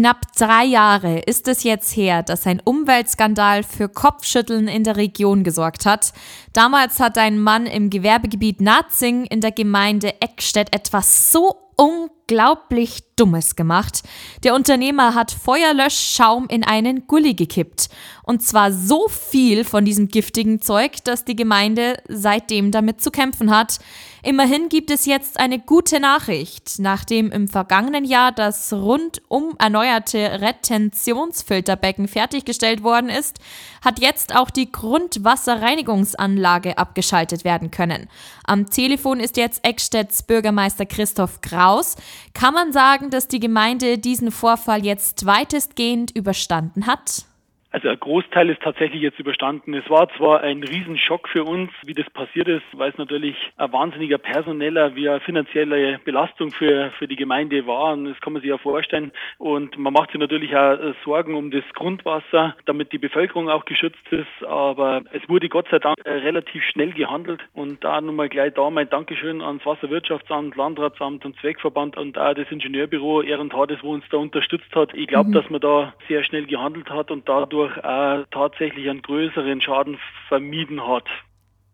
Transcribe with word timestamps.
Knapp 0.00 0.32
drei 0.34 0.64
Jahre 0.64 1.18
ist 1.18 1.46
es 1.46 1.62
jetzt 1.62 1.94
her, 1.94 2.22
dass 2.22 2.46
ein 2.46 2.62
Umweltskandal 2.64 3.62
für 3.62 3.90
Kopfschütteln 3.90 4.66
in 4.66 4.82
der 4.82 4.96
Region 4.96 5.44
gesorgt 5.44 5.84
hat. 5.84 6.14
Damals 6.54 7.00
hat 7.00 7.18
ein 7.18 7.38
Mann 7.38 7.66
im 7.66 7.90
Gewerbegebiet 7.90 8.62
Narzing 8.62 9.26
in 9.26 9.42
der 9.42 9.52
Gemeinde 9.52 10.18
Eckstedt 10.22 10.74
etwas 10.74 11.30
so 11.30 11.54
unglaublich 11.76 13.09
Dummes 13.20 13.54
gemacht. 13.54 14.02
Der 14.44 14.54
Unternehmer 14.54 15.14
hat 15.14 15.30
Feuerlöschschaum 15.30 16.46
in 16.48 16.64
einen 16.64 17.06
Gully 17.06 17.34
gekippt. 17.34 17.90
Und 18.22 18.42
zwar 18.42 18.72
so 18.72 19.08
viel 19.08 19.64
von 19.64 19.84
diesem 19.84 20.08
giftigen 20.08 20.62
Zeug, 20.62 21.04
dass 21.04 21.26
die 21.26 21.36
Gemeinde 21.36 22.02
seitdem 22.08 22.70
damit 22.70 23.02
zu 23.02 23.10
kämpfen 23.10 23.50
hat. 23.50 23.78
Immerhin 24.22 24.68
gibt 24.68 24.90
es 24.90 25.06
jetzt 25.06 25.40
eine 25.40 25.58
gute 25.58 25.98
Nachricht. 25.98 26.74
Nachdem 26.78 27.32
im 27.32 27.48
vergangenen 27.48 28.04
Jahr 28.04 28.32
das 28.32 28.70
rundum 28.72 29.54
erneuerte 29.58 30.40
Retentionsfilterbecken 30.40 32.06
fertiggestellt 32.06 32.82
worden 32.82 33.08
ist, 33.08 33.38
hat 33.82 33.98
jetzt 33.98 34.36
auch 34.36 34.50
die 34.50 34.70
Grundwasserreinigungsanlage 34.70 36.78
abgeschaltet 36.78 37.44
werden 37.44 37.70
können. 37.70 38.08
Am 38.44 38.68
Telefon 38.68 39.20
ist 39.20 39.36
jetzt 39.36 39.64
Eckstedts 39.64 40.22
Bürgermeister 40.22 40.86
Christoph 40.86 41.40
Kraus. 41.40 41.96
Kann 42.34 42.54
man 42.54 42.72
sagen, 42.72 43.09
dass 43.10 43.28
die 43.28 43.40
Gemeinde 43.40 43.98
diesen 43.98 44.30
Vorfall 44.30 44.84
jetzt 44.84 45.26
weitestgehend 45.26 46.10
überstanden 46.12 46.86
hat? 46.86 47.26
Also 47.72 47.88
ein 47.88 48.00
Großteil 48.00 48.50
ist 48.50 48.62
tatsächlich 48.62 49.00
jetzt 49.00 49.20
überstanden. 49.20 49.74
Es 49.74 49.88
war 49.88 50.08
zwar 50.16 50.40
ein 50.40 50.62
Riesenschock 50.62 51.28
für 51.28 51.44
uns, 51.44 51.70
wie 51.84 51.94
das 51.94 52.08
passiert 52.10 52.48
ist, 52.48 52.64
weil 52.72 52.90
es 52.90 52.98
natürlich 52.98 53.36
ein 53.56 53.72
wahnsinniger 53.72 54.18
personeller 54.18 54.96
wie 54.96 55.08
eine 55.08 55.20
finanzielle 55.20 56.00
Belastung 56.04 56.50
für, 56.50 56.90
für 56.98 57.06
die 57.06 57.14
Gemeinde 57.14 57.66
war. 57.68 57.92
Und 57.92 58.06
das 58.06 58.20
kann 58.20 58.32
man 58.32 58.42
sich 58.42 58.50
ja 58.50 58.58
vorstellen. 58.58 59.12
Und 59.38 59.78
man 59.78 59.92
macht 59.92 60.10
sich 60.10 60.20
natürlich 60.20 60.56
auch 60.56 60.78
Sorgen 61.04 61.34
um 61.34 61.52
das 61.52 61.62
Grundwasser, 61.74 62.56
damit 62.66 62.92
die 62.92 62.98
Bevölkerung 62.98 63.48
auch 63.48 63.64
geschützt 63.64 64.06
ist. 64.10 64.46
Aber 64.46 65.02
es 65.12 65.28
wurde 65.28 65.48
Gott 65.48 65.68
sei 65.70 65.78
Dank 65.78 65.96
relativ 66.04 66.64
schnell 66.64 66.92
gehandelt. 66.92 67.40
Und 67.54 67.84
da 67.84 68.00
nochmal 68.00 68.28
gleich 68.28 68.52
da 68.54 68.68
mein 68.70 68.90
Dankeschön 68.90 69.40
ans 69.40 69.64
Wasserwirtschaftsamt, 69.64 70.56
Landratsamt 70.56 71.24
und 71.24 71.38
Zweckverband 71.38 71.96
und 71.96 72.18
auch 72.18 72.34
das 72.34 72.50
Ingenieurbüro 72.50 73.22
Ehrentades, 73.22 73.78
wo 73.82 73.92
uns 73.92 74.04
da 74.10 74.16
unterstützt 74.16 74.74
hat. 74.74 74.92
Ich 74.94 75.06
glaube, 75.06 75.28
mhm. 75.28 75.34
dass 75.34 75.48
man 75.50 75.60
da 75.60 75.94
sehr 76.08 76.24
schnell 76.24 76.46
gehandelt 76.46 76.90
hat 76.90 77.12
und 77.12 77.28
dadurch 77.28 77.59
dadurch 77.60 77.76
äh, 77.78 78.24
tatsächlich 78.30 78.88
einen 78.88 79.02
größeren 79.02 79.60
Schaden 79.60 79.98
vermieden 80.28 80.86
hat. 80.86 81.04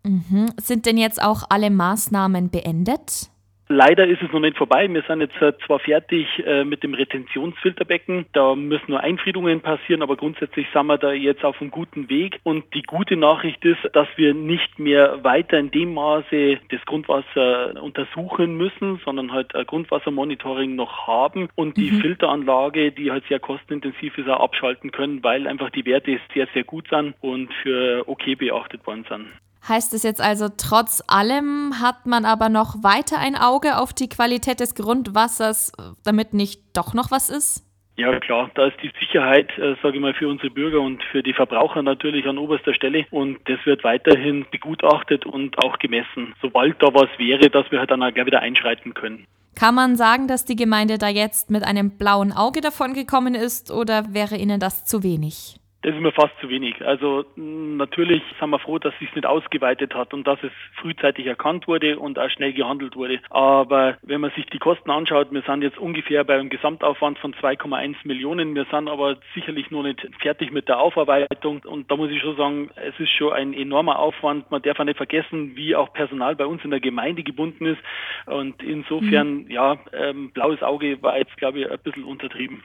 Mhm. 0.05 0.53
Sind 0.61 0.87
denn 0.87 0.99
jetzt 0.99 1.23
auch 1.23 1.45
alle 1.49 1.71
Maßnahmen 1.71 2.51
beendet? 2.51 3.31
Leider 3.69 4.07
ist 4.07 4.23
es 4.23 4.31
noch 4.31 4.39
nicht 4.39 4.57
vorbei. 4.57 4.89
Wir 4.89 5.03
sind 5.09 5.21
jetzt 5.21 5.43
äh, 5.43 5.53
zwar 5.67 5.81
fertig 5.81 6.27
äh, 6.47 6.63
mit 6.63 6.85
dem 6.85 6.95
Retentionsfilterbecken. 6.95 8.27
Da 8.33 8.55
müssen 8.55 8.93
nur 8.93 9.01
Einfriedungen 9.01 9.61
passieren, 9.61 10.03
aber 10.03 10.17
grundsätzlich 10.17 10.69
sind 10.73 10.87
wir 10.87 10.99
da 10.99 11.13
jetzt 11.13 11.45
auf 11.45 11.61
einem 11.61 11.73
guten 11.73 12.09
Weg. 12.09 12.39
Und 12.45 12.73
die 12.75 12.83
gute 12.83 13.17
Nachricht 13.17 13.65
ist, 13.65 13.81
dass 13.93 14.07
wir 14.15 14.35
nicht 14.35 14.79
mehr 14.79 15.25
weiter 15.25 15.59
in 15.59 15.73
dem 15.73 15.95
Maße 15.95 16.61
das 16.71 16.85
Grundwasser 16.87 17.83
untersuchen 17.83 18.57
müssen, 18.57 19.01
sondern 19.05 19.33
halt 19.33 19.53
ein 19.57 19.67
Grundwassermonitoring 19.67 20.77
noch 20.77 21.09
haben 21.09 21.49
und 21.57 21.77
die 21.77 21.91
mhm. 21.91 22.01
Filteranlage, 22.03 22.93
die 22.93 23.11
halt 23.11 23.25
sehr 23.29 23.41
kostenintensiv 23.41 24.17
ist, 24.17 24.29
auch 24.29 24.41
abschalten 24.41 24.93
können, 24.93 25.25
weil 25.25 25.49
einfach 25.49 25.71
die 25.71 25.85
Werte 25.87 26.21
sehr, 26.33 26.47
sehr 26.55 26.63
gut 26.63 26.87
sind 26.89 27.15
und 27.21 27.53
für 27.63 28.05
okay 28.07 28.37
beachtet 28.37 28.87
worden 28.87 29.05
sind. 29.09 29.27
Heißt 29.69 29.95
es 29.95 30.05
jetzt 30.05 30.21
also, 30.21 30.49
trotz 30.57 31.03
allem 31.09 31.81
hat 31.81 32.07
man 32.07 32.25
aber 32.25 32.49
noch 32.49 32.85
weiter 32.85 33.19
ein 33.19 33.35
Auge 33.35 33.79
auf 33.79 33.93
die 33.93 34.09
Qualität 34.09 34.61
des 34.61 34.75
Grundwassers, 34.77 35.73
damit 36.05 36.35
nicht 36.35 36.61
doch 36.75 36.95
noch 36.95 37.11
was 37.11 37.31
ist? 37.31 37.67
Ja 37.99 38.21
klar, 38.21 38.51
da 38.55 38.67
ist 38.67 38.77
die 38.83 38.93
Sicherheit, 39.01 39.51
äh, 39.59 39.75
sage 39.83 39.97
ich 39.97 40.03
mal, 40.03 40.13
für 40.13 40.29
unsere 40.29 40.51
Bürger 40.51 40.83
und 40.83 41.03
für 41.05 41.23
die 41.23 41.33
Verbraucher 41.33 41.83
natürlich 41.83 42.27
an 42.27 42.37
oberster 42.37 42.75
Stelle 42.75 43.07
und 43.11 43.39
das 43.47 43.59
wird 43.65 43.85
weiterhin 43.85 44.45
begutachtet 44.51 45.25
und 45.25 45.59
auch 45.59 45.79
gemessen, 45.79 46.35
sobald 46.43 46.81
da 46.83 46.93
was 46.93 47.09
wäre, 47.17 47.49
dass 47.49 47.71
wir 47.71 47.79
halt 47.79 47.91
dann 47.91 48.03
auch 48.03 48.13
gleich 48.13 48.27
wieder 48.27 48.41
einschreiten 48.41 48.93
können. 48.93 49.27
Kann 49.55 49.75
man 49.75 49.97
sagen, 49.97 50.29
dass 50.29 50.45
die 50.45 50.57
Gemeinde 50.57 50.99
da 50.99 51.09
jetzt 51.09 51.51
mit 51.51 51.65
einem 51.65 51.97
blauen 51.97 52.33
Auge 52.33 52.61
davon 52.61 52.93
gekommen 52.93 53.35
ist 53.35 53.71
oder 53.71 54.13
wäre 54.13 54.37
Ihnen 54.37 54.61
das 54.61 54.85
zu 54.85 55.03
wenig? 55.03 55.57
Das 55.87 55.95
ist 55.95 56.01
mir 56.01 56.11
fast 56.11 56.37
zu 56.41 56.49
wenig. 56.49 56.85
Also 56.85 57.25
natürlich 57.37 58.21
sind 58.41 58.51
wir 58.51 58.59
froh, 58.59 58.81
dass 58.81 58.93
es 58.95 58.99
sich 58.99 59.15
nicht 59.15 59.25
ausgeweitet 59.25 59.95
hat 59.95 60.13
und 60.13 60.27
dass 60.27 60.43
es 60.43 60.51
frühzeitig 60.81 61.27
erkannt 61.27 61.69
wurde 61.69 62.01
und 62.01 62.19
auch 62.19 62.29
schnell 62.29 62.53
gehandelt 62.53 62.97
wurde. 62.97 63.21
Aber 63.31 63.97
wenn 64.03 64.21
man 64.21 64.33
sich 64.33 64.47
die 64.47 64.59
Kosten 64.59 64.91
anschaut, 64.91 65.29
wir 65.31 65.43
sind 65.43 65.63
jetzt 65.63 65.79
ungefähr 65.79 66.25
bei 66.25 66.35
einem 66.35 66.49
Gesamtaufwand 66.49 67.21
von 67.21 67.35
2,1 67.35 67.99
Millionen. 68.03 68.53
Wir 68.57 68.67
sind 68.69 68.89
aber 68.89 69.19
sicherlich 69.33 69.71
noch 69.71 69.85
nicht 69.85 70.05
fertig 70.19 70.51
mit 70.51 70.67
der 70.67 70.81
Aufarbeitung. 70.81 71.61
Und 71.61 71.89
da 71.89 71.95
muss 71.95 72.11
ich 72.11 72.21
schon 72.21 72.37
sagen, 72.37 72.71
es 72.75 72.99
ist 72.99 73.11
schon 73.11 73.33
ein 73.33 73.55
enormer 73.55 74.01
Aufwand. 74.01 74.51
Man 74.51 74.63
darf 74.63 74.81
auch 74.81 74.85
nicht 74.85 74.97
vergessen, 74.97 75.55
wie 75.55 75.77
auch 75.77 75.93
Personal 75.93 76.35
bei 76.35 76.47
uns 76.47 76.65
in 76.65 76.71
der 76.71 76.81
Gemeinde 76.81 77.23
gebunden 77.23 77.65
ist. 77.65 77.81
Und 78.27 78.61
insofern, 78.61 79.45
mhm. 79.45 79.51
ja, 79.53 79.77
ähm, 79.93 80.33
blaues 80.33 80.65
Auge 80.65 81.01
war 81.05 81.17
jetzt, 81.17 81.37
glaube 81.37 81.61
ich, 81.61 81.71
ein 81.71 81.79
bisschen 81.79 82.03
untertrieben. 82.03 82.65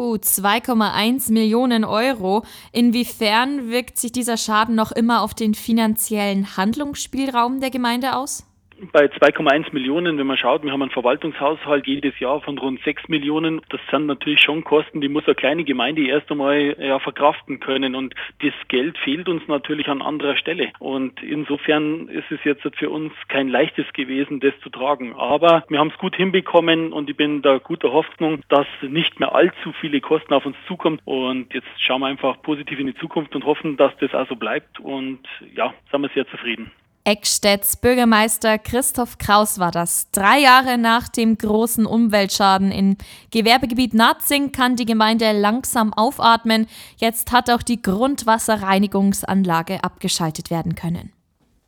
Puh, 0.00 0.14
2,1 0.14 1.30
Millionen 1.30 1.84
Euro. 1.84 2.42
Inwiefern 2.72 3.68
wirkt 3.68 3.98
sich 3.98 4.10
dieser 4.10 4.38
Schaden 4.38 4.74
noch 4.74 4.92
immer 4.92 5.20
auf 5.20 5.34
den 5.34 5.52
finanziellen 5.52 6.56
Handlungsspielraum 6.56 7.60
der 7.60 7.68
Gemeinde 7.68 8.16
aus? 8.16 8.49
Bei 8.92 9.06
2,1 9.06 9.72
Millionen, 9.72 10.18
wenn 10.18 10.26
man 10.26 10.36
schaut, 10.36 10.62
wir 10.62 10.72
haben 10.72 10.82
einen 10.82 10.90
Verwaltungshaushalt 10.90 11.86
jedes 11.86 12.18
Jahr 12.18 12.40
von 12.40 12.58
rund 12.58 12.80
6 12.82 13.08
Millionen. 13.08 13.60
Das 13.68 13.80
sind 13.90 14.06
natürlich 14.06 14.40
schon 14.40 14.64
Kosten, 14.64 15.00
die 15.00 15.08
muss 15.08 15.26
eine 15.26 15.34
kleine 15.34 15.64
Gemeinde 15.64 16.06
erst 16.06 16.30
einmal 16.30 16.76
ja, 16.78 16.98
verkraften 16.98 17.60
können. 17.60 17.94
Und 17.94 18.14
das 18.42 18.52
Geld 18.68 18.96
fehlt 18.98 19.28
uns 19.28 19.46
natürlich 19.48 19.88
an 19.88 20.02
anderer 20.02 20.36
Stelle. 20.36 20.72
Und 20.78 21.22
insofern 21.22 22.08
ist 22.08 22.30
es 22.30 22.40
jetzt 22.44 22.62
für 22.76 22.90
uns 22.90 23.12
kein 23.28 23.48
leichtes 23.48 23.92
gewesen, 23.92 24.40
das 24.40 24.54
zu 24.62 24.70
tragen. 24.70 25.14
Aber 25.14 25.64
wir 25.68 25.78
haben 25.78 25.90
es 25.92 25.98
gut 25.98 26.16
hinbekommen 26.16 26.92
und 26.92 27.10
ich 27.10 27.16
bin 27.16 27.42
da 27.42 27.58
guter 27.58 27.92
Hoffnung, 27.92 28.40
dass 28.48 28.66
nicht 28.82 29.20
mehr 29.20 29.34
allzu 29.34 29.72
viele 29.80 30.00
Kosten 30.00 30.34
auf 30.34 30.46
uns 30.46 30.56
zukommen. 30.66 31.00
Und 31.04 31.52
jetzt 31.54 31.68
schauen 31.78 32.00
wir 32.00 32.06
einfach 32.06 32.40
positiv 32.42 32.78
in 32.78 32.86
die 32.86 32.94
Zukunft 32.94 33.34
und 33.34 33.44
hoffen, 33.44 33.76
dass 33.76 33.96
das 33.98 34.14
also 34.14 34.36
bleibt. 34.36 34.80
Und 34.80 35.20
ja, 35.54 35.74
sind 35.90 36.02
wir 36.02 36.10
sehr 36.10 36.26
zufrieden. 36.28 36.70
Eckstedts 37.04 37.76
Bürgermeister 37.76 38.58
Christoph 38.58 39.18
Kraus 39.18 39.58
war 39.58 39.70
das. 39.70 40.10
Drei 40.10 40.40
Jahre 40.40 40.76
nach 40.76 41.08
dem 41.08 41.38
großen 41.38 41.86
Umweltschaden 41.86 42.70
im 42.70 42.98
Gewerbegebiet 43.30 43.94
Narzing 43.94 44.52
kann 44.52 44.76
die 44.76 44.84
Gemeinde 44.84 45.32
langsam 45.32 45.94
aufatmen. 45.94 46.66
Jetzt 46.98 47.32
hat 47.32 47.48
auch 47.48 47.62
die 47.62 47.80
Grundwasserreinigungsanlage 47.80 49.82
abgeschaltet 49.82 50.50
werden 50.50 50.74
können. 50.74 51.10